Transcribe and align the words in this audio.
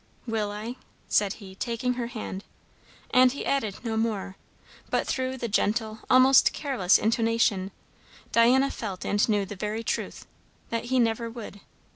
"Will 0.25 0.49
I?" 0.51 0.77
said 1.09 1.33
he, 1.33 1.53
taking 1.53 1.93
her 1.93 2.07
hand. 2.07 2.43
And 3.11 3.31
he 3.31 3.45
added 3.45 3.85
no 3.85 3.95
more, 3.95 4.35
but 4.89 5.05
through 5.05 5.37
the 5.37 5.47
gentle, 5.47 5.99
almost 6.09 6.53
careless 6.53 6.97
intonation, 6.97 7.69
Diana 8.31 8.71
felt 8.71 9.05
and 9.05 9.29
knew 9.29 9.45
the 9.45 9.55
very 9.55 9.83
truth, 9.83 10.25
that 10.71 10.85
he 10.85 10.97
never 10.97 11.29
would. 11.29 11.59